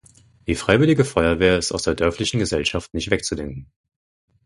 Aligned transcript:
Die 0.47 0.55
freiwillige 0.55 1.05
Feuerwehr 1.05 1.59
ist 1.59 1.71
aus 1.71 1.83
der 1.83 1.93
dörflichen 1.93 2.39
Gesellschaft 2.39 2.91
nicht 2.95 3.11
wegzudenken. 3.11 3.71